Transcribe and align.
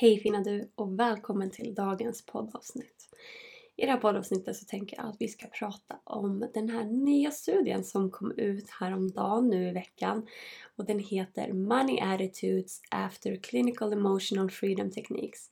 Hej 0.00 0.20
fina 0.20 0.40
du 0.40 0.70
och 0.74 0.98
välkommen 1.00 1.50
till 1.50 1.74
dagens 1.74 2.26
poddavsnitt. 2.26 3.08
I 3.76 3.86
det 3.86 3.92
här 3.92 4.00
poddavsnittet 4.00 4.56
så 4.56 4.64
tänker 4.64 4.96
jag 4.96 5.06
att 5.06 5.16
vi 5.18 5.28
ska 5.28 5.46
prata 5.46 6.00
om 6.04 6.48
den 6.54 6.68
här 6.68 6.84
nya 6.84 7.30
studien 7.30 7.84
som 7.84 8.10
kom 8.10 8.32
ut 8.32 8.70
häromdagen 8.70 9.48
nu 9.48 9.68
i 9.68 9.72
veckan 9.72 10.26
och 10.76 10.84
den 10.84 10.98
heter 10.98 11.52
Money 11.52 12.00
Attitudes 12.00 12.80
After 12.90 13.36
Clinical 13.36 13.92
Emotional 13.92 14.50
Freedom 14.50 14.90
Techniques 14.90 15.50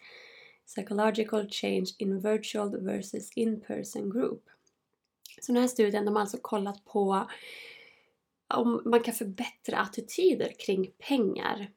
Psychological 0.67 1.49
Change 1.51 1.87
in 1.99 2.21
Virtual 2.21 2.85
versus 2.85 3.33
In-Person 3.33 4.11
Group. 4.11 4.43
Så 5.41 5.53
den 5.53 5.61
här 5.61 5.69
studien 5.69 6.05
de 6.05 6.15
har 6.15 6.21
alltså 6.21 6.39
kollat 6.41 6.85
på 6.85 7.29
om 8.55 8.83
man 8.85 9.01
kan 9.01 9.15
förbättra 9.15 9.79
attityder 9.79 10.53
kring 10.59 10.91
pengar 10.99 11.71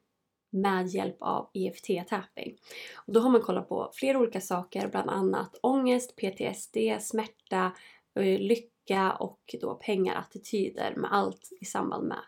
med 0.52 0.86
hjälp 0.86 1.16
av 1.20 1.50
EFT-tapping. 1.54 2.56
Och 2.94 3.12
då 3.12 3.20
har 3.20 3.30
man 3.30 3.40
kollat 3.40 3.68
på 3.68 3.90
flera 3.94 4.18
olika 4.18 4.40
saker, 4.40 4.88
bland 4.88 5.10
annat 5.10 5.58
ångest, 5.62 6.16
PTSD, 6.16 6.76
smärta, 7.00 7.72
eh, 8.14 8.38
lycka 8.38 9.12
och 9.12 9.54
då 9.60 9.74
pengarattityder 9.74 10.94
med 10.96 11.12
allt 11.12 11.48
i 11.60 11.64
samband 11.64 12.08
med 12.08 12.20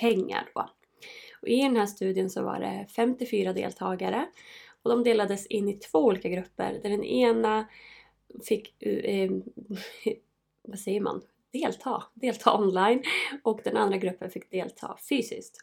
pengar. 0.00 0.50
Då. 0.54 0.68
Och 1.42 1.48
I 1.48 1.62
den 1.62 1.76
här 1.76 1.86
studien 1.86 2.30
så 2.30 2.42
var 2.42 2.60
det 2.60 2.86
54 2.96 3.52
deltagare 3.52 4.26
och 4.82 4.90
de 4.90 5.04
delades 5.04 5.46
in 5.46 5.68
i 5.68 5.74
två 5.74 5.98
olika 5.98 6.28
grupper 6.28 6.80
där 6.82 6.90
den 6.90 7.04
ena 7.04 7.68
fick, 8.48 8.82
eh, 8.82 9.20
eh 9.22 9.30
vad 10.62 10.78
säger 10.78 11.00
man, 11.00 11.22
delta, 11.52 12.02
delta 12.14 12.58
online 12.58 13.02
och 13.42 13.60
den 13.64 13.76
andra 13.76 13.96
gruppen 13.96 14.30
fick 14.30 14.50
delta 14.50 14.96
fysiskt. 15.08 15.58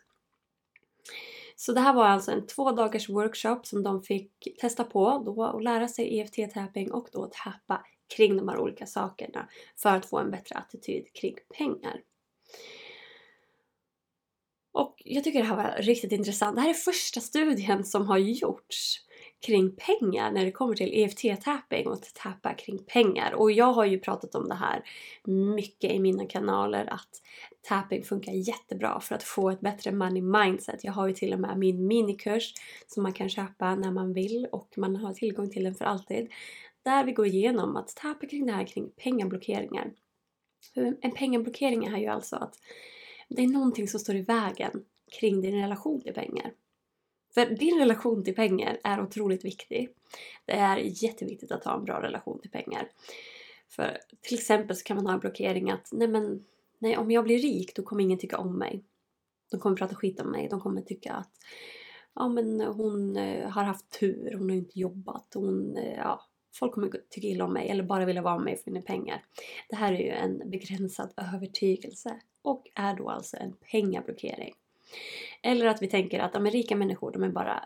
Så 1.62 1.74
det 1.74 1.80
här 1.80 1.94
var 1.94 2.06
alltså 2.06 2.32
en 2.32 2.48
två 2.48 2.72
dagars 2.72 3.10
workshop 3.10 3.60
som 3.64 3.84
de 3.84 4.04
fick 4.04 4.58
testa 4.60 4.84
på 4.84 5.24
då 5.26 5.44
och 5.46 5.62
lära 5.62 5.88
sig 5.88 6.20
EFT-tapping 6.20 6.92
och 6.92 7.10
då 7.12 7.30
tappa 7.32 7.86
kring 8.16 8.38
de 8.38 8.48
här 8.48 8.58
olika 8.58 8.86
sakerna 8.86 9.50
för 9.78 9.90
att 9.90 10.06
få 10.06 10.18
en 10.18 10.32
bättre 10.32 10.56
attityd 10.56 11.14
kring 11.14 11.36
pengar. 11.58 12.02
Och 14.72 15.02
jag 15.06 15.24
tycker 15.24 15.40
det 15.40 15.46
här 15.46 15.56
var 15.56 15.82
riktigt 15.82 16.12
intressant. 16.12 16.56
Det 16.56 16.62
här 16.62 16.70
är 16.70 16.74
första 16.74 17.20
studien 17.20 17.86
som 17.86 18.08
har 18.08 18.18
gjorts 18.18 18.98
kring 19.40 19.76
pengar 19.76 20.32
när 20.32 20.46
det 20.46 20.52
kommer 20.52 20.76
till 20.76 20.94
EFT-tapping 20.94 21.88
och 21.88 21.94
att 21.94 22.14
tappa 22.14 22.54
kring 22.54 22.78
pengar. 22.78 23.34
Och 23.34 23.52
jag 23.52 23.74
har 23.74 23.86
ju 23.86 24.00
pratat 24.00 24.36
om 24.36 24.48
det 24.48 24.56
här 24.56 24.84
mycket 25.56 25.92
i 25.92 26.00
mina 26.00 26.26
kanaler 26.26 26.94
att 26.94 27.22
tapping 27.62 28.04
funkar 28.04 28.32
jättebra 28.32 29.00
för 29.00 29.16
att 29.16 29.24
få 29.24 29.50
ett 29.50 29.60
bättre 29.60 29.92
money 29.92 30.22
mindset. 30.22 30.84
Jag 30.84 30.94
har 30.94 31.08
ju 31.08 31.14
till 31.14 31.34
och 31.34 31.40
med 31.40 31.58
min 31.58 31.88
minikurs 31.88 32.54
som 32.88 33.04
man 33.04 33.14
kan 33.14 33.30
köpa 33.30 33.76
när 33.76 33.92
man 33.92 34.14
vill 34.14 34.48
och 34.52 34.74
man 34.78 34.96
har 34.96 35.14
tillgång 35.14 35.50
till 35.50 35.64
den 35.64 35.76
för 35.76 35.86
alltid. 35.86 36.32
Där 36.84 37.04
vi 37.04 37.12
går 37.12 37.28
igenom 37.28 37.76
att 37.76 37.96
tappa 37.96 38.28
kring 38.28 38.46
det 38.46 38.52
här 38.52 38.68
kring 38.68 38.90
pengablockeringar. 38.90 39.92
En 41.02 41.12
pengablockering 41.12 41.86
är 41.86 41.98
ju 41.98 42.08
alltså 42.08 42.36
att 42.36 42.56
det 43.30 43.44
är 43.44 43.48
någonting 43.48 43.88
som 43.88 44.00
står 44.00 44.16
i 44.16 44.22
vägen 44.22 44.86
kring 45.20 45.42
din 45.42 45.62
relation 45.62 46.02
till 46.02 46.14
pengar. 46.14 46.52
För 47.34 47.46
din 47.46 47.80
relation 47.80 48.24
till 48.24 48.36
pengar 48.36 48.80
är 48.84 49.02
otroligt 49.02 49.46
viktig. 49.46 49.90
Det 50.46 50.54
är 50.54 51.04
jätteviktigt 51.04 51.52
att 51.52 51.64
ha 51.64 51.78
en 51.78 51.86
bra 51.86 52.02
relation 52.02 52.40
till 52.42 52.52
pengar. 52.52 52.90
För 53.70 53.98
till 54.22 54.38
exempel 54.38 54.76
så 54.76 54.84
kan 54.84 54.98
man 54.98 55.06
ha 55.06 55.14
en 55.14 55.20
blockering 55.20 55.72
att 55.72 55.90
nej 55.92 56.08
men 56.08 56.46
nej, 56.80 56.98
om 56.98 57.12
jag 57.12 57.24
blir 57.24 57.40
rik 57.40 57.76
då 57.76 57.84
kommer 57.84 58.04
ingen 58.04 58.20
tycka 58.20 58.38
om 58.38 58.58
mig. 58.58 58.84
De 59.52 59.60
kommer 59.60 59.76
prata 59.76 59.96
skit 59.96 60.22
om 60.22 60.32
mig. 60.32 60.48
De 60.50 60.60
kommer 60.60 60.82
tycka 60.82 61.14
att 61.14 61.32
ja 62.16 62.28
men 62.28 62.62
hon 62.62 63.18
eh, 63.18 63.50
har 63.50 63.64
haft 63.64 64.00
tur, 64.00 64.34
hon 64.38 64.50
har 64.50 64.58
inte 64.58 64.80
jobbat, 64.80 65.32
hon, 65.34 65.78
eh, 65.78 65.98
ja, 65.98 66.22
folk 66.54 66.74
kommer 66.74 66.90
tycka 67.10 67.28
illa 67.28 67.46
om 67.46 67.54
mig 67.54 67.70
eller 67.70 67.84
bara 67.84 68.06
vilja 68.06 68.22
vara 68.22 68.36
med 68.36 68.46
mig 68.46 68.58
för 68.58 68.72
mina 68.72 68.86
pengar. 68.86 69.24
Det 69.70 69.76
här 69.76 69.94
är 69.94 70.00
ju 70.00 70.10
en 70.10 70.50
begränsad 70.50 71.14
övertygelse 71.34 72.20
och 72.42 72.64
är 72.76 72.96
då 72.96 73.10
alltså 73.10 73.38
en 73.38 73.54
pengablockering. 73.72 74.54
Eller 75.42 75.66
att 75.66 75.82
vi 75.82 75.88
tänker 75.88 76.20
att 76.20 76.34
de 76.34 76.46
är 76.46 76.52
rika 76.52 76.76
människor, 76.76 77.12
de 77.12 77.24
är 77.24 77.30
bara 77.30 77.64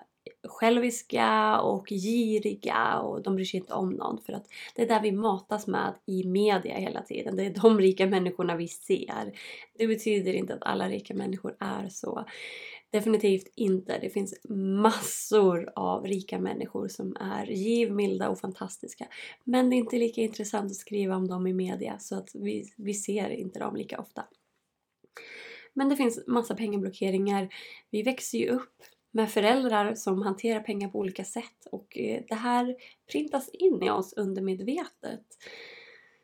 själviska 0.47 1.59
och 1.59 1.87
giriga 1.89 2.99
och 2.99 3.23
de 3.23 3.35
bryr 3.35 3.45
sig 3.45 3.59
inte 3.59 3.73
om 3.73 3.89
någon. 3.89 4.21
För 4.21 4.33
att 4.33 4.47
det 4.75 4.81
är 4.81 4.87
där 4.87 5.01
vi 5.01 5.11
matas 5.11 5.67
med 5.67 5.93
i 6.05 6.23
media 6.23 6.77
hela 6.77 7.01
tiden. 7.01 7.35
Det 7.35 7.45
är 7.45 7.61
de 7.61 7.79
rika 7.79 8.05
människorna 8.05 8.55
vi 8.55 8.67
ser. 8.67 9.39
Det 9.77 9.87
betyder 9.87 10.33
inte 10.33 10.53
att 10.53 10.63
alla 10.63 10.89
rika 10.89 11.13
människor 11.13 11.55
är 11.59 11.89
så. 11.89 12.25
Definitivt 12.89 13.51
inte. 13.55 13.99
Det 13.99 14.09
finns 14.09 14.35
massor 14.49 15.71
av 15.75 16.05
rika 16.05 16.39
människor 16.39 16.87
som 16.87 17.15
är 17.19 17.45
givmilda 17.45 18.29
och 18.29 18.39
fantastiska. 18.39 19.07
Men 19.43 19.69
det 19.69 19.75
är 19.75 19.77
inte 19.77 19.97
lika 19.97 20.21
intressant 20.21 20.71
att 20.71 20.77
skriva 20.77 21.15
om 21.15 21.27
dem 21.27 21.47
i 21.47 21.53
media 21.53 21.99
så 21.99 22.15
att 22.15 22.29
vi, 22.33 22.73
vi 22.77 22.93
ser 22.93 23.29
inte 23.29 23.59
dem 23.59 23.75
lika 23.75 23.99
ofta. 23.99 24.25
Men 25.73 25.89
det 25.89 25.95
finns 25.95 26.27
massa 26.27 26.55
pengablockeringar. 26.55 27.53
Vi 27.89 28.03
växer 28.03 28.37
ju 28.37 28.49
upp 28.49 28.83
med 29.11 29.31
föräldrar 29.31 29.95
som 29.95 30.21
hanterar 30.21 30.59
pengar 30.59 30.89
på 30.89 30.99
olika 30.99 31.23
sätt 31.23 31.67
och 31.71 31.97
eh, 31.97 32.23
det 32.27 32.35
här 32.35 32.75
printas 33.11 33.49
in 33.49 33.83
i 33.83 33.89
oss 33.89 34.13
undermedvetet. 34.13 35.23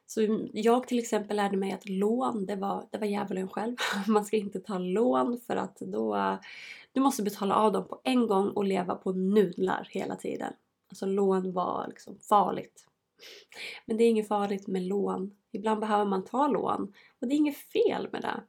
Så 0.05 0.49
jag 0.53 0.87
till 0.87 0.99
exempel 0.99 1.37
lärde 1.37 1.57
mig 1.57 1.71
att 1.71 1.89
lån, 1.89 2.45
det 2.45 2.55
var, 2.55 2.87
det 2.91 2.97
var 2.97 3.07
djävulen 3.07 3.49
själv. 3.49 3.75
Man 4.07 4.25
ska 4.25 4.37
inte 4.37 4.59
ta 4.59 4.77
lån 4.77 5.39
för 5.47 5.55
att 5.55 5.77
då... 5.79 6.37
Du 6.91 7.01
måste 7.01 7.23
betala 7.23 7.55
av 7.55 7.71
dem 7.71 7.87
på 7.87 8.01
en 8.03 8.27
gång 8.27 8.49
och 8.49 8.63
leva 8.63 8.95
på 8.95 9.11
nudlar 9.11 9.87
hela 9.91 10.15
tiden. 10.15 10.53
Alltså 10.89 11.05
lån 11.05 11.53
var 11.53 11.85
liksom 11.87 12.17
farligt. 12.19 12.85
Men 13.85 13.97
det 13.97 14.03
är 14.03 14.09
inget 14.09 14.27
farligt 14.27 14.67
med 14.67 14.81
lån. 14.81 15.35
Ibland 15.51 15.79
behöver 15.79 16.05
man 16.05 16.25
ta 16.25 16.47
lån 16.47 16.93
och 17.19 17.27
det 17.27 17.35
är 17.35 17.37
inget 17.37 17.57
fel 17.57 18.07
med 18.11 18.21
det. 18.21 18.41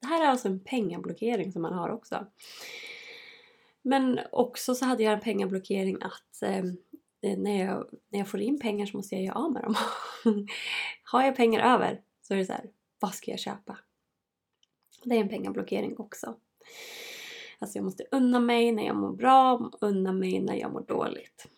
Det 0.00 0.06
här 0.06 0.24
är 0.24 0.28
alltså 0.28 0.48
en 0.48 0.60
pengablockering 0.60 1.52
som 1.52 1.62
man 1.62 1.72
har 1.72 1.88
också. 1.88 2.26
Men 3.82 4.20
också 4.32 4.74
så 4.74 4.84
hade 4.84 5.02
jag 5.02 5.12
en 5.12 5.20
pengablockering 5.20 5.98
att 6.00 6.42
eh, 6.42 6.64
när, 7.38 7.64
jag, 7.64 7.86
när 8.08 8.18
jag 8.18 8.28
får 8.28 8.40
in 8.40 8.60
pengar 8.60 8.86
så 8.86 8.96
måste 8.96 9.14
jag 9.14 9.24
göra 9.24 9.38
av 9.38 9.52
med 9.52 9.62
dem. 9.62 9.74
har 11.02 11.22
jag 11.22 11.36
pengar 11.36 11.74
över 11.74 12.00
så 12.22 12.34
är 12.34 12.38
det 12.38 12.46
så 12.46 12.52
här, 12.52 12.70
vad 13.00 13.14
ska 13.14 13.30
jag 13.30 13.40
köpa? 13.40 13.78
Det 15.04 15.16
är 15.16 15.20
en 15.20 15.28
pengablockering 15.28 15.98
också. 15.98 16.34
Alltså 17.58 17.78
jag 17.78 17.84
måste 17.84 18.04
unna 18.10 18.40
mig 18.40 18.72
när 18.72 18.86
jag 18.86 18.96
mår 18.96 19.12
bra, 19.12 19.70
unna 19.80 20.12
mig 20.12 20.40
när 20.40 20.54
jag 20.54 20.72
mår 20.72 20.80
dåligt. 20.80 21.48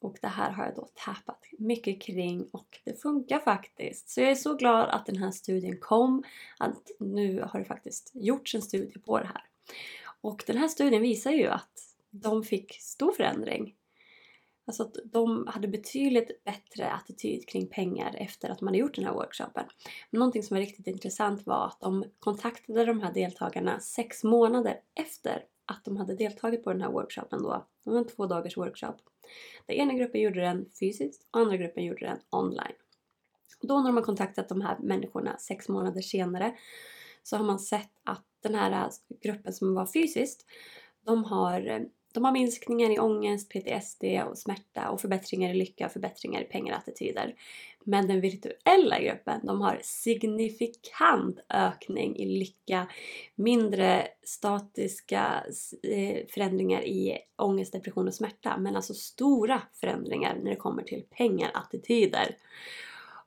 Och 0.00 0.18
det 0.20 0.28
här 0.28 0.50
har 0.50 0.64
jag 0.64 0.74
då 0.74 0.88
tappat 0.94 1.44
mycket 1.58 2.02
kring 2.02 2.48
och 2.52 2.80
det 2.84 3.02
funkar 3.02 3.38
faktiskt. 3.38 4.08
Så 4.08 4.20
jag 4.20 4.30
är 4.30 4.34
så 4.34 4.54
glad 4.54 4.88
att 4.88 5.06
den 5.06 5.16
här 5.16 5.30
studien 5.30 5.78
kom. 5.80 6.24
Att 6.58 6.90
nu 6.98 7.42
har 7.42 7.58
det 7.58 7.64
faktiskt 7.64 8.10
gjorts 8.14 8.54
en 8.54 8.62
studie 8.62 8.98
på 8.98 9.18
det 9.18 9.26
här. 9.26 9.42
Och 10.20 10.44
den 10.46 10.56
här 10.56 10.68
studien 10.68 11.02
visar 11.02 11.30
ju 11.30 11.46
att 11.46 11.96
de 12.10 12.44
fick 12.44 12.72
stor 12.80 13.12
förändring. 13.12 13.74
Alltså 14.66 14.82
att 14.82 14.96
de 15.04 15.46
hade 15.46 15.68
betydligt 15.68 16.44
bättre 16.44 16.90
attityd 16.90 17.48
kring 17.48 17.66
pengar 17.66 18.14
efter 18.18 18.50
att 18.50 18.60
man 18.60 18.68
hade 18.68 18.78
gjort 18.78 18.94
den 18.94 19.04
här 19.04 19.12
workshopen. 19.12 19.64
Men 20.10 20.18
någonting 20.18 20.42
som 20.42 20.54
var 20.54 20.60
riktigt 20.60 20.86
intressant 20.86 21.46
var 21.46 21.66
att 21.66 21.80
de 21.80 22.04
kontaktade 22.18 22.84
de 22.84 23.00
här 23.00 23.12
deltagarna 23.12 23.80
sex 23.80 24.24
månader 24.24 24.80
efter 24.94 25.44
att 25.66 25.84
de 25.84 25.96
hade 25.96 26.14
deltagit 26.14 26.64
på 26.64 26.72
den 26.72 26.82
här 26.82 26.90
workshopen 26.90 27.42
då. 27.42 27.66
Det 27.84 27.90
var 27.90 27.98
en 27.98 28.06
två 28.06 28.26
dagars 28.26 28.56
workshop. 28.56 28.94
Den 29.66 29.76
ena 29.76 29.94
gruppen 29.94 30.20
gjorde 30.20 30.40
den 30.40 30.70
fysiskt 30.80 31.28
och 31.30 31.40
andra 31.40 31.56
gruppen 31.56 31.84
gjorde 31.84 32.06
den 32.06 32.18
online. 32.30 32.76
Och 33.60 33.68
då 33.68 33.78
när 33.78 33.86
de 33.86 33.96
har 33.96 34.04
kontaktat 34.04 34.48
de 34.48 34.60
här 34.60 34.78
människorna 34.78 35.38
sex 35.38 35.68
månader 35.68 36.00
senare 36.00 36.54
så 37.22 37.36
har 37.36 37.44
man 37.44 37.58
sett 37.58 37.92
att 38.04 38.24
den 38.42 38.54
här 38.54 38.90
gruppen 39.22 39.52
som 39.52 39.74
var 39.74 39.86
fysiskt, 39.86 40.46
de 41.06 41.24
har 41.24 41.66
eh, 41.66 41.80
de 42.16 42.24
har 42.24 42.32
minskningar 42.32 42.90
i 42.90 42.98
ångest, 42.98 43.48
PTSD 43.48 44.04
och 44.30 44.38
smärta 44.38 44.90
och 44.90 45.00
förbättringar 45.00 45.50
i 45.50 45.54
lycka 45.54 45.86
och 45.86 45.92
förbättringar 45.92 46.40
i 46.40 46.44
pengarattityder. 46.44 47.34
Men 47.84 48.08
den 48.08 48.20
virtuella 48.20 49.00
gruppen, 49.00 49.40
de 49.46 49.60
har 49.60 49.80
signifikant 49.82 51.40
ökning 51.48 52.16
i 52.16 52.38
lycka, 52.38 52.86
mindre 53.34 54.08
statiska 54.22 55.44
eh, 55.82 56.26
förändringar 56.28 56.82
i 56.82 57.18
ångest, 57.36 57.72
depression 57.72 58.08
och 58.08 58.14
smärta, 58.14 58.56
men 58.58 58.76
alltså 58.76 58.94
stora 58.94 59.62
förändringar 59.72 60.38
när 60.42 60.50
det 60.50 60.56
kommer 60.56 60.82
till 60.82 61.04
pengarattityder. 61.10 62.36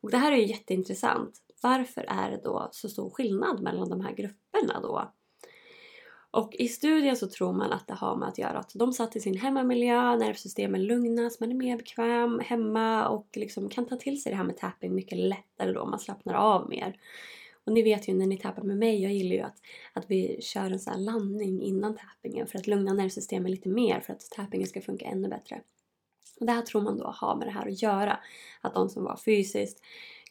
Och 0.01 0.11
det 0.11 0.17
här 0.17 0.31
är 0.31 0.37
ju 0.37 0.47
jätteintressant. 0.47 1.41
Varför 1.61 2.05
är 2.07 2.31
det 2.31 2.41
då 2.43 2.69
så 2.71 2.89
stor 2.89 3.09
skillnad 3.09 3.61
mellan 3.61 3.89
de 3.89 4.01
här 4.01 4.13
grupperna 4.13 4.79
då? 4.81 5.11
Och 6.31 6.55
i 6.55 6.67
studien 6.67 7.15
så 7.15 7.27
tror 7.27 7.53
man 7.53 7.71
att 7.71 7.87
det 7.87 7.93
har 7.93 8.15
med 8.15 8.27
att 8.27 8.37
göra 8.37 8.59
att 8.59 8.71
de 8.75 8.93
satt 8.93 9.15
i 9.15 9.19
sin 9.19 9.37
hemmamiljö, 9.37 10.15
nervsystemen 10.15 10.83
lugnas, 10.83 11.39
man 11.39 11.51
är 11.51 11.55
mer 11.55 11.77
bekväm 11.77 12.39
hemma 12.39 13.07
och 13.07 13.27
liksom 13.33 13.69
kan 13.69 13.85
ta 13.85 13.95
till 13.95 14.21
sig 14.21 14.31
det 14.31 14.35
här 14.35 14.43
med 14.43 14.57
tapping 14.57 14.95
mycket 14.95 15.17
lättare 15.17 15.71
då, 15.71 15.85
man 15.85 15.99
slappnar 15.99 16.33
av 16.33 16.69
mer. 16.69 16.99
Och 17.65 17.73
ni 17.73 17.81
vet 17.81 18.09
ju 18.09 18.13
när 18.13 18.27
ni 18.27 18.37
tappar 18.37 18.63
med 18.63 18.77
mig, 18.77 19.01
jag 19.01 19.13
gillar 19.13 19.35
ju 19.35 19.41
att, 19.41 19.57
att 19.93 20.05
vi 20.07 20.41
kör 20.41 20.71
en 20.71 20.79
sån 20.79 20.93
här 20.93 20.99
landning 20.99 21.61
innan 21.61 21.95
tappingen 21.95 22.47
för 22.47 22.59
att 22.59 22.67
lugna 22.67 22.93
nervsystemet 22.93 23.51
lite 23.51 23.69
mer 23.69 23.99
för 23.99 24.13
att 24.13 24.29
tappingen 24.31 24.67
ska 24.67 24.81
funka 24.81 25.05
ännu 25.05 25.27
bättre. 25.27 25.61
Och 26.39 26.45
det 26.45 26.51
här 26.51 26.61
tror 26.61 26.81
man 26.81 26.97
då 26.97 27.13
har 27.15 27.35
med 27.35 27.47
det 27.47 27.51
här 27.51 27.67
att 27.67 27.81
göra. 27.81 28.19
Att 28.61 28.73
de 28.73 28.89
som 28.89 29.03
var 29.03 29.17
fysiskt 29.17 29.79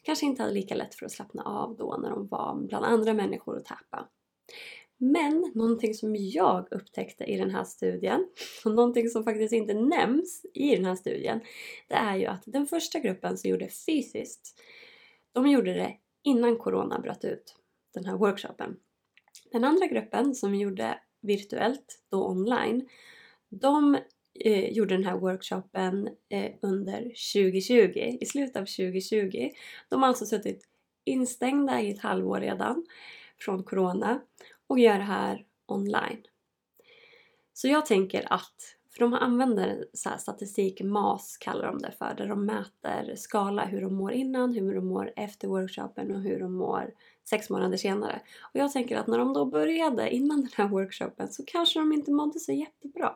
kanske 0.03 0.25
inte 0.25 0.41
hade 0.41 0.53
lika 0.53 0.75
lätt 0.75 0.95
för 0.95 1.05
att 1.05 1.11
slappna 1.11 1.43
av 1.43 1.75
då 1.77 1.97
när 2.01 2.09
de 2.09 2.27
var 2.27 2.55
bland 2.55 2.85
andra 2.85 3.13
människor 3.13 3.57
och 3.57 3.65
tappa. 3.65 4.07
Men 5.01 5.51
någonting 5.55 5.93
som 5.93 6.15
jag 6.15 6.67
upptäckte 6.71 7.23
i 7.23 7.37
den 7.37 7.51
här 7.51 7.63
studien 7.63 8.27
och 8.65 8.71
någonting 8.71 9.09
som 9.09 9.23
faktiskt 9.23 9.53
inte 9.53 9.73
nämns 9.73 10.45
i 10.53 10.75
den 10.75 10.85
här 10.85 10.95
studien 10.95 11.41
det 11.87 11.95
är 11.95 12.15
ju 12.15 12.25
att 12.25 12.43
den 12.45 12.67
första 12.67 12.99
gruppen 12.99 13.37
som 13.37 13.49
gjorde 13.49 13.69
fysiskt 13.85 14.59
de 15.31 15.47
gjorde 15.47 15.73
det 15.73 15.97
innan 16.23 16.57
corona 16.57 16.99
bröt 16.99 17.25
ut, 17.25 17.55
den 17.93 18.05
här 18.05 18.17
workshopen. 18.17 18.77
Den 19.51 19.63
andra 19.63 19.87
gruppen 19.87 20.35
som 20.35 20.55
gjorde 20.55 20.99
virtuellt, 21.21 22.03
då 22.09 22.27
online, 22.27 22.89
de 23.49 23.97
eh, 24.45 24.69
gjorde 24.69 24.95
den 24.95 25.03
här 25.03 25.17
workshopen 25.17 26.09
eh, 26.29 26.51
under 26.61 26.99
2020, 27.33 28.17
i 28.21 28.25
slutet 28.25 28.55
av 28.55 28.65
2020. 28.65 29.49
De 29.89 30.01
har 30.01 30.07
alltså 30.07 30.25
suttit 30.25 30.67
instängda 31.05 31.81
i 31.81 31.91
ett 31.91 31.99
halvår 31.99 32.39
redan 32.39 32.85
från 33.39 33.63
Corona 33.63 34.21
och 34.69 34.79
gör 34.79 34.97
det 34.97 35.03
här 35.03 35.45
online. 35.65 36.23
Så 37.53 37.67
jag 37.67 37.85
tänker 37.85 38.33
att, 38.33 38.75
för 38.91 38.99
de 38.99 39.13
använder 39.13 39.85
så 39.93 40.09
statistik, 40.17 40.81
MAS 40.81 41.37
kallar 41.37 41.65
de 41.65 41.77
det 41.77 41.91
för, 41.91 42.13
där 42.17 42.27
de 42.27 42.45
mäter 42.45 43.15
skala 43.15 43.65
hur 43.65 43.81
de 43.81 43.95
mår 43.95 44.11
innan, 44.11 44.53
hur 44.53 44.75
de 44.75 44.87
mår 44.87 45.13
efter 45.15 45.47
workshopen 45.47 46.15
och 46.15 46.21
hur 46.21 46.39
de 46.39 46.53
mår 46.53 46.93
sex 47.29 47.49
månader 47.49 47.77
senare. 47.77 48.21
Och 48.41 48.55
jag 48.59 48.71
tänker 48.71 48.97
att 48.97 49.07
när 49.07 49.17
de 49.17 49.33
då 49.33 49.45
började 49.45 50.09
innan 50.09 50.41
den 50.41 50.51
här 50.55 50.67
workshopen 50.67 51.27
så 51.27 51.43
kanske 51.47 51.79
de 51.79 51.93
inte 51.93 52.11
mådde 52.11 52.39
så 52.39 52.51
jättebra. 52.51 53.15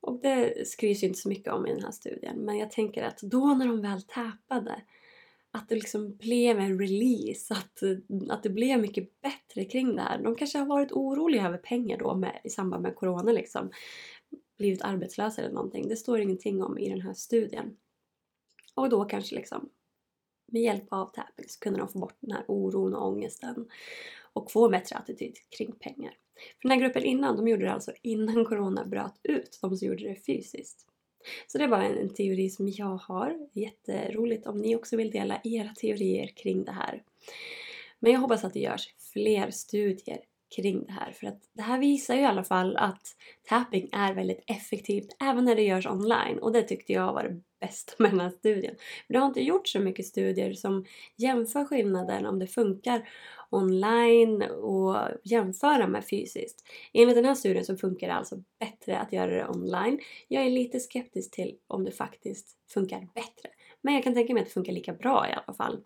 Och 0.00 0.20
det 0.20 0.68
skrivs 0.68 1.02
ju 1.02 1.06
inte 1.06 1.18
så 1.18 1.28
mycket 1.28 1.52
om 1.52 1.66
i 1.66 1.74
den 1.74 1.84
här 1.84 1.92
studien 1.92 2.36
men 2.36 2.58
jag 2.58 2.70
tänker 2.70 3.02
att 3.02 3.18
då 3.18 3.54
när 3.54 3.66
de 3.66 3.80
väl 3.82 4.02
täpade 4.02 4.82
att 5.52 5.68
det 5.68 5.74
liksom 5.74 6.16
blev 6.16 6.58
en 6.58 6.78
release, 6.78 7.54
att, 7.54 7.82
att 8.30 8.42
det 8.42 8.50
blev 8.50 8.80
mycket 8.80 9.20
bättre 9.20 9.64
kring 9.64 9.96
det 9.96 10.02
här. 10.02 10.22
De 10.22 10.34
kanske 10.34 10.58
har 10.58 10.66
varit 10.66 10.92
oroliga 10.92 11.46
över 11.46 11.58
pengar 11.58 11.98
då 11.98 12.14
med, 12.14 12.40
i 12.44 12.50
samband 12.50 12.82
med 12.82 12.96
Corona 12.96 13.32
liksom. 13.32 13.70
Blivit 14.58 14.82
arbetslösa 14.82 15.42
eller 15.42 15.54
någonting. 15.54 15.88
Det 15.88 15.96
står 15.96 16.20
ingenting 16.20 16.62
om 16.62 16.78
i 16.78 16.88
den 16.88 17.00
här 17.00 17.14
studien. 17.14 17.76
Och 18.74 18.90
då 18.90 19.04
kanske 19.04 19.36
liksom 19.36 19.68
med 20.46 20.62
hjälp 20.62 20.86
av 20.88 21.06
tapping 21.06 21.48
så 21.48 21.60
kunde 21.60 21.78
de 21.78 21.88
få 21.88 21.98
bort 21.98 22.16
den 22.20 22.32
här 22.32 22.44
oron 22.48 22.94
och 22.94 23.08
ångesten 23.08 23.68
och 24.32 24.50
få 24.50 24.64
en 24.64 24.70
bättre 24.70 24.96
attityd 24.96 25.34
kring 25.58 25.72
pengar. 25.72 26.16
För 26.62 26.68
den 26.68 26.70
här 26.70 26.86
gruppen 26.86 27.04
innan, 27.04 27.36
de 27.36 27.48
gjorde 27.48 27.64
det 27.64 27.72
alltså 27.72 27.92
innan 28.02 28.44
Corona 28.44 28.84
bröt 28.84 29.20
ut, 29.22 29.58
de 29.62 29.76
som 29.76 29.88
gjorde 29.88 30.08
det 30.08 30.26
fysiskt. 30.26 30.86
Så 31.46 31.58
det 31.58 31.66
var 31.66 31.80
en, 31.80 32.14
teori 32.14 32.50
som 32.50 32.68
jag 32.68 32.96
har. 32.96 33.48
Jätteroligt 33.52 34.46
om 34.46 34.58
ni 34.58 34.76
också 34.76 34.96
vill 34.96 35.10
dela 35.10 35.40
era 35.44 35.68
teorier 35.68 36.26
kring 36.26 36.64
det 36.64 36.72
här. 36.72 37.02
Men 37.98 38.12
jag 38.12 38.20
hoppas 38.20 38.44
att 38.44 38.52
det 38.52 38.60
görs 38.60 38.94
fler 39.12 39.50
studier 39.50 40.20
kring 40.56 40.84
det 40.86 40.92
här. 40.92 41.12
För 41.12 41.26
att 41.26 41.40
det 41.52 41.62
här 41.62 41.78
visar 41.78 42.14
ju 42.14 42.20
i 42.20 42.24
alla 42.24 42.44
fall 42.44 42.76
att 42.76 43.16
tapping 43.48 43.88
är 43.92 44.14
väldigt 44.14 44.44
effektivt 44.46 45.16
även 45.20 45.44
när 45.44 45.56
det 45.56 45.62
görs 45.62 45.86
online. 45.86 46.38
Och 46.38 46.52
det 46.52 46.62
tyckte 46.62 46.92
jag 46.92 47.12
var 47.12 47.22
det 47.24 47.40
bästa 47.60 47.92
med 47.98 48.10
den 48.10 48.20
här 48.20 48.30
studien. 48.30 48.74
För 49.06 49.14
det 49.14 49.18
har 49.18 49.26
inte 49.26 49.42
gjorts 49.42 49.72
så 49.72 49.80
mycket 49.80 50.06
studier 50.06 50.52
som 50.52 50.84
jämför 51.16 51.64
skillnaden 51.64 52.26
om 52.26 52.38
det 52.38 52.46
funkar 52.46 53.08
online 53.50 54.42
och 54.42 54.96
jämföra 55.24 55.86
med 55.86 56.04
fysiskt. 56.04 56.64
Enligt 56.92 57.16
den 57.16 57.24
här 57.24 57.34
studien 57.34 57.64
så 57.64 57.76
funkar 57.76 58.06
det 58.06 58.14
alltså 58.14 58.36
bättre 58.60 58.98
att 58.98 59.12
göra 59.12 59.34
det 59.34 59.48
online. 59.48 60.00
Jag 60.28 60.46
är 60.46 60.50
lite 60.50 60.80
skeptisk 60.80 61.30
till 61.30 61.56
om 61.66 61.84
det 61.84 61.92
faktiskt 61.92 62.48
funkar 62.72 63.08
bättre. 63.14 63.50
Men 63.82 63.94
jag 63.94 64.04
kan 64.04 64.14
tänka 64.14 64.34
mig 64.34 64.40
att 64.40 64.46
det 64.46 64.54
funkar 64.54 64.72
lika 64.72 64.92
bra 64.92 65.26
i 65.28 65.32
alla 65.32 65.54
fall. 65.56 65.80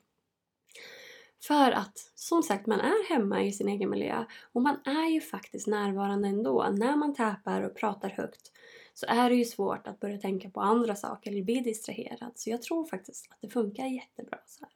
För 1.46 1.70
att 1.70 2.12
som 2.14 2.42
sagt, 2.42 2.66
man 2.66 2.80
är 2.80 3.08
hemma 3.08 3.42
i 3.42 3.52
sin 3.52 3.68
egen 3.68 3.90
miljö 3.90 4.24
och 4.52 4.62
man 4.62 4.76
är 4.84 5.08
ju 5.08 5.20
faktiskt 5.20 5.66
närvarande 5.66 6.28
ändå. 6.28 6.68
När 6.72 6.96
man 6.96 7.14
täpar 7.14 7.62
och 7.62 7.76
pratar 7.76 8.08
högt 8.08 8.52
så 8.94 9.06
är 9.06 9.30
det 9.30 9.36
ju 9.36 9.44
svårt 9.44 9.86
att 9.86 10.00
börja 10.00 10.18
tänka 10.18 10.50
på 10.50 10.60
andra 10.60 10.96
saker 10.96 11.30
eller 11.30 11.42
bli 11.42 11.60
distraherad. 11.60 12.32
Så 12.34 12.50
jag 12.50 12.62
tror 12.62 12.84
faktiskt 12.84 13.26
att 13.30 13.38
det 13.40 13.48
funkar 13.48 13.86
jättebra 13.86 14.38
så 14.46 14.64
här. 14.64 14.74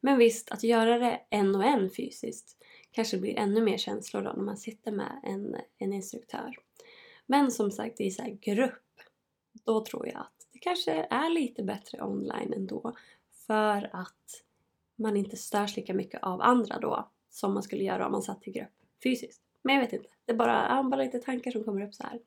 Men 0.00 0.18
visst, 0.18 0.50
att 0.50 0.62
göra 0.62 0.98
det 0.98 1.20
en 1.30 1.54
och 1.54 1.64
en 1.64 1.90
fysiskt 1.90 2.56
kanske 2.90 3.18
blir 3.18 3.38
ännu 3.38 3.60
mer 3.60 3.78
känslor 3.78 4.22
då 4.22 4.32
när 4.32 4.44
man 4.44 4.56
sitter 4.56 4.92
med 4.92 5.20
en, 5.24 5.56
en 5.78 5.92
instruktör. 5.92 6.56
Men 7.26 7.50
som 7.50 7.70
sagt, 7.70 8.00
i 8.00 8.10
så 8.10 8.38
grupp, 8.40 9.00
då 9.64 9.84
tror 9.84 10.06
jag 10.06 10.20
att 10.20 10.46
det 10.52 10.58
kanske 10.58 10.92
är 11.10 11.30
lite 11.30 11.62
bättre 11.62 12.02
online 12.02 12.52
ändå. 12.52 12.96
För 13.46 13.90
att 13.92 14.44
man 14.98 15.16
inte 15.16 15.36
störs 15.36 15.76
lika 15.76 15.94
mycket 15.94 16.22
av 16.22 16.42
andra 16.42 16.78
då 16.78 17.10
som 17.30 17.54
man 17.54 17.62
skulle 17.62 17.84
göra 17.84 18.06
om 18.06 18.12
man 18.12 18.22
satt 18.22 18.48
i 18.48 18.50
grupp 18.50 18.68
fysiskt. 19.02 19.42
Men 19.62 19.74
jag 19.74 19.82
vet 19.82 19.92
inte, 19.92 20.08
det 20.24 20.32
är 20.32 20.36
bara, 20.36 20.82
bara 20.82 21.02
lite 21.02 21.18
tankar 21.18 21.50
som 21.50 21.64
kommer 21.64 21.82
upp 21.82 21.94
så 21.94 22.02
här. 22.02 22.20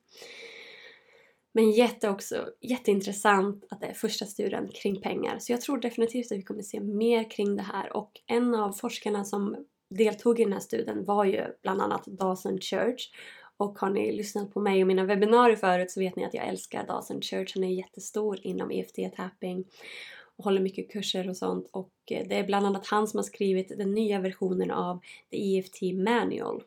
Men 1.54 1.72
jätte 1.72 2.10
också, 2.10 2.50
jätteintressant 2.62 3.66
att 3.70 3.82
det 3.82 3.88
är 3.88 3.94
första 3.94 4.26
studien 4.26 4.68
kring 4.68 5.02
pengar. 5.02 5.40
Så 5.40 5.52
jag 5.52 5.62
tror 5.62 5.78
definitivt 5.78 6.32
att 6.32 6.38
vi 6.38 6.44
kommer 6.44 6.64
se 6.64 6.80
mer 6.80 7.32
kring 7.32 7.56
det 7.56 7.62
här. 7.62 7.98
Och 7.98 8.12
en 8.26 8.56
av 8.56 8.72
forskarna 8.72 9.24
som 9.24 9.66
deltog 9.90 10.40
i 10.40 10.44
den 10.44 10.54
här 10.54 10.60
studien 10.60 11.06
var 11.06 11.26
ju 11.26 11.46
bland 11.62 11.82
annat 11.82 12.06
Dawson 12.06 12.60
Church. 12.60 13.12
Och 13.58 13.80
har 13.80 13.90
ni 13.90 14.12
lyssnat 14.12 14.54
på 14.54 14.60
mig 14.60 14.82
och 14.82 14.88
mina 14.88 15.04
webbinarier 15.04 15.56
förut 15.56 15.92
så 15.92 16.00
vet 16.00 16.16
ni 16.16 16.26
att 16.26 16.34
jag 16.34 16.48
älskar 16.48 16.88
Dawson 16.88 17.22
Church. 17.22 17.52
Han 17.56 17.64
är 17.64 17.74
jättestor 17.74 18.40
inom 18.42 18.72
EFT-tapping 18.72 19.66
håller 20.42 20.62
mycket 20.62 20.92
kurser 20.92 21.30
och 21.30 21.38
sånt. 21.38 21.70
Och 21.72 21.94
eh, 22.12 22.28
det 22.28 22.36
är 22.36 22.44
bland 22.44 22.66
annat 22.66 22.88
han 22.88 23.08
som 23.08 23.18
har 23.18 23.24
skrivit 23.24 23.78
den 23.78 23.92
nya 23.92 24.20
versionen 24.20 24.72
av 24.72 25.00
The 25.32 25.58
EFT 25.58 25.82
Manual. 25.82 26.64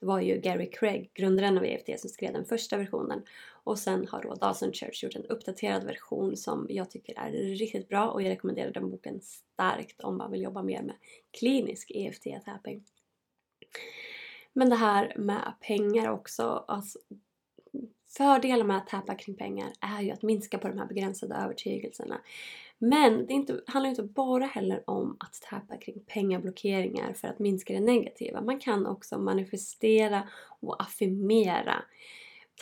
Det 0.00 0.06
var 0.06 0.20
ju 0.20 0.40
Gary 0.40 0.70
Craig, 0.70 1.10
grundaren 1.14 1.58
av 1.58 1.64
EFT, 1.64 2.00
som 2.00 2.10
skrev 2.10 2.32
den 2.32 2.44
första 2.44 2.76
versionen. 2.76 3.22
Och 3.64 3.78
sen 3.78 4.06
har 4.08 4.22
då 4.22 4.34
Dawson 4.34 4.72
Church 4.72 5.04
gjort 5.04 5.14
en 5.14 5.26
uppdaterad 5.26 5.84
version 5.84 6.36
som 6.36 6.66
jag 6.70 6.90
tycker 6.90 7.18
är 7.18 7.30
riktigt 7.30 7.88
bra 7.88 8.08
och 8.08 8.22
jag 8.22 8.30
rekommenderar 8.30 8.70
den 8.70 8.90
boken 8.90 9.20
starkt 9.20 10.00
om 10.00 10.16
man 10.16 10.30
vill 10.30 10.42
jobba 10.42 10.62
mer 10.62 10.82
med 10.82 10.94
klinisk 11.38 11.90
EFT-tapping. 11.94 12.82
Men 14.52 14.68
det 14.70 14.76
här 14.76 15.12
med 15.16 15.54
pengar 15.60 16.10
också. 16.10 16.64
Alltså, 16.68 16.98
fördelen 18.18 18.66
med 18.66 18.76
att 18.76 18.86
tappa 18.86 19.14
kring 19.14 19.36
pengar 19.36 19.72
är 19.80 20.02
ju 20.02 20.10
att 20.10 20.22
minska 20.22 20.58
på 20.58 20.68
de 20.68 20.78
här 20.78 20.86
begränsade 20.86 21.34
övertygelserna. 21.34 22.20
Men 22.78 23.26
det 23.26 23.32
inte, 23.32 23.60
handlar 23.66 23.90
inte 23.90 24.02
bara 24.02 24.46
heller 24.46 24.90
om 24.90 25.16
att 25.20 25.42
tappa 25.50 25.76
kring 25.76 26.00
pengablockeringar 26.00 27.12
för 27.12 27.28
att 27.28 27.38
minska 27.38 27.74
det 27.74 27.80
negativa. 27.80 28.40
Man 28.40 28.58
kan 28.58 28.86
också 28.86 29.18
manifestera 29.18 30.28
och 30.60 30.82
affirmera 30.82 31.82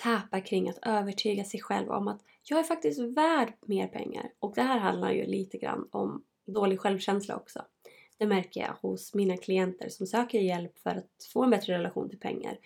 täpa 0.03 0.41
kring 0.41 0.69
att 0.69 0.79
övertyga 0.83 1.45
sig 1.45 1.61
själv 1.61 1.91
om 1.91 2.09
att 2.09 2.21
jag 2.43 2.59
är 2.59 2.65
faktiskt 2.65 3.01
värd 3.01 3.53
mer 3.67 3.87
pengar. 3.87 4.31
Och 4.41 4.53
det 4.55 4.63
här 4.63 4.79
handlar 4.79 5.11
ju 5.11 5.27
lite 5.27 5.59
grann 5.59 5.89
om 5.93 6.25
dålig 6.47 6.81
självkänsla 6.81 7.37
också. 7.37 7.63
Det 8.19 8.27
märker 8.27 8.61
jag 8.61 8.75
hos 8.83 9.15
mina 9.15 9.37
klienter 9.37 9.89
som 9.89 10.07
söker 10.07 10.39
hjälp 10.39 10.79
för 10.79 10.91
att 10.91 11.29
få 11.33 11.45
en 11.45 11.51
bättre 11.51 11.73
relation 11.79 12.11
till 12.11 12.19
pengar. 12.19 12.59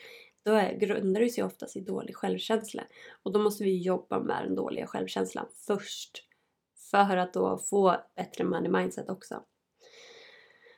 Då 0.44 0.52
är, 0.52 0.78
grundar 0.78 1.20
det 1.20 1.28
sig 1.28 1.44
oftast 1.44 1.76
i 1.76 1.80
dålig 1.80 2.16
självkänsla. 2.16 2.82
Och 3.22 3.32
då 3.32 3.38
måste 3.38 3.64
vi 3.64 3.78
jobba 3.78 4.20
med 4.20 4.44
den 4.44 4.54
dåliga 4.54 4.86
självkänslan 4.86 5.46
först. 5.66 6.26
För 6.90 7.16
att 7.16 7.32
då 7.32 7.58
få 7.58 7.96
bättre 8.16 8.44
money 8.44 8.70
mindset 8.70 9.08
också. 9.08 9.42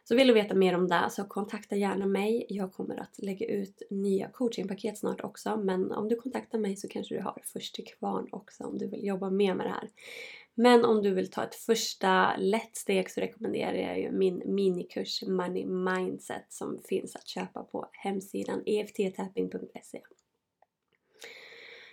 Så 0.04 0.16
vill 0.16 0.26
du 0.26 0.33
veta 0.33 0.54
mer 0.54 0.75
om 0.75 0.88
det 0.88 1.09
så 1.11 1.25
kontakta 1.25 1.76
gärna 1.76 2.07
mig. 2.07 2.47
Jag 2.49 2.73
kommer 2.73 2.97
att 2.97 3.19
lägga 3.19 3.47
ut 3.47 3.83
nya 3.90 4.28
coachingpaket 4.28 4.99
snart 4.99 5.21
också 5.21 5.57
men 5.57 5.92
om 5.92 6.09
du 6.09 6.16
kontaktar 6.16 6.59
mig 6.59 6.76
så 6.76 6.88
kanske 6.88 7.14
du 7.14 7.21
har 7.21 7.42
först 7.45 7.75
till 7.75 7.85
kvarn 7.85 8.28
också 8.33 8.64
om 8.64 8.78
du 8.78 8.87
vill 8.87 9.07
jobba 9.07 9.31
mer 9.31 9.54
med 9.54 9.66
det 9.66 9.71
här. 9.71 9.90
Men 10.54 10.85
om 10.85 11.02
du 11.02 11.14
vill 11.14 11.30
ta 11.30 11.44
ett 11.44 11.54
första 11.54 12.37
lätt 12.37 12.76
steg 12.76 13.11
så 13.11 13.21
rekommenderar 13.21 13.75
jag 13.75 14.00
ju 14.00 14.12
min 14.12 14.42
minikurs 14.47 15.23
Money 15.23 15.66
Mindset 15.66 16.47
som 16.49 16.78
finns 16.88 17.16
att 17.16 17.28
köpa 17.28 17.62
på 17.62 17.88
hemsidan 17.92 18.62
efttapping.se. 18.66 20.00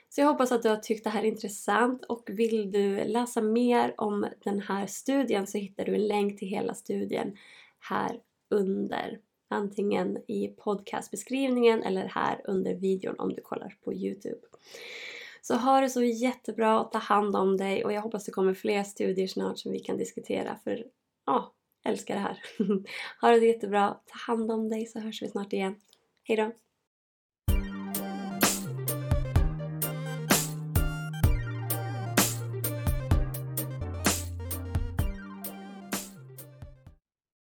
Så 0.09 0.21
jag 0.21 0.27
hoppas 0.27 0.51
att 0.51 0.63
du 0.63 0.69
har 0.69 0.77
tyckt 0.77 1.03
det 1.03 1.09
här 1.09 1.23
är 1.23 1.27
intressant 1.27 2.05
och 2.05 2.29
vill 2.31 2.71
du 2.71 3.03
läsa 3.03 3.41
mer 3.41 3.93
om 3.97 4.27
den 4.43 4.59
här 4.59 4.87
studien 4.87 5.47
så 5.47 5.57
hittar 5.57 5.85
du 5.85 5.95
en 5.95 6.07
länk 6.07 6.39
till 6.39 6.47
hela 6.47 6.73
studien 6.73 7.37
här 7.79 8.19
under. 8.49 9.19
Antingen 9.51 10.17
i 10.27 10.47
podcastbeskrivningen 10.47 11.83
eller 11.83 12.05
här 12.05 12.41
under 12.43 12.75
videon 12.75 13.15
om 13.19 13.33
du 13.33 13.41
kollar 13.41 13.75
på 13.83 13.93
Youtube. 13.93 14.41
Så 15.41 15.55
ha 15.55 15.81
det 15.81 15.89
så 15.89 16.03
jättebra, 16.03 16.83
ta 16.83 16.97
hand 16.97 17.35
om 17.35 17.57
dig 17.57 17.85
och 17.85 17.93
jag 17.93 18.01
hoppas 18.01 18.25
det 18.25 18.31
kommer 18.31 18.53
fler 18.53 18.83
studier 18.83 19.27
snart 19.27 19.59
som 19.59 19.71
vi 19.71 19.79
kan 19.79 19.97
diskutera 19.97 20.55
för 20.63 20.85
ja, 21.25 21.53
älskar 21.85 22.15
det 22.15 22.21
här. 22.21 22.39
ha 23.21 23.29
det 23.29 23.45
jättebra, 23.45 23.97
ta 24.05 24.31
hand 24.31 24.51
om 24.51 24.69
dig 24.69 24.85
så 24.85 24.99
hörs 24.99 25.21
vi 25.21 25.27
snart 25.27 25.53
igen. 25.53 25.75
Hejdå! 26.23 26.51